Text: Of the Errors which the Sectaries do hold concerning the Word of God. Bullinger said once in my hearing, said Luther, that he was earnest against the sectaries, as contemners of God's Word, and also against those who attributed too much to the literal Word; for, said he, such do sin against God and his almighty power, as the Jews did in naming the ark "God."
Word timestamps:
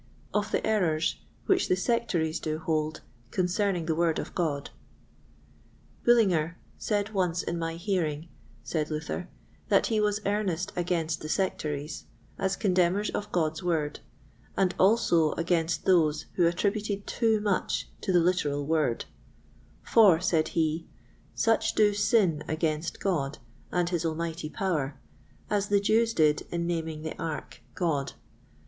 Of 0.33 0.49
the 0.49 0.65
Errors 0.65 1.17
which 1.45 1.67
the 1.67 1.75
Sectaries 1.75 2.39
do 2.39 2.57
hold 2.57 3.01
concerning 3.29 3.85
the 3.85 3.93
Word 3.93 4.17
of 4.17 4.33
God. 4.33 4.71
Bullinger 6.03 6.57
said 6.79 7.13
once 7.13 7.43
in 7.43 7.59
my 7.59 7.75
hearing, 7.75 8.27
said 8.63 8.89
Luther, 8.89 9.29
that 9.69 9.85
he 9.85 9.99
was 10.01 10.19
earnest 10.25 10.73
against 10.75 11.21
the 11.21 11.29
sectaries, 11.29 12.05
as 12.39 12.55
contemners 12.57 13.11
of 13.11 13.31
God's 13.31 13.61
Word, 13.61 13.99
and 14.57 14.73
also 14.79 15.33
against 15.33 15.85
those 15.85 16.25
who 16.33 16.47
attributed 16.47 17.05
too 17.05 17.39
much 17.39 17.87
to 18.01 18.11
the 18.11 18.19
literal 18.19 18.65
Word; 18.65 19.05
for, 19.83 20.19
said 20.19 20.47
he, 20.57 20.87
such 21.35 21.75
do 21.75 21.93
sin 21.93 22.43
against 22.47 22.99
God 22.99 23.37
and 23.71 23.89
his 23.91 24.03
almighty 24.03 24.49
power, 24.49 24.99
as 25.47 25.67
the 25.67 25.79
Jews 25.79 26.15
did 26.15 26.41
in 26.49 26.65
naming 26.65 27.03
the 27.03 27.15
ark 27.21 27.61
"God." 27.75 28.13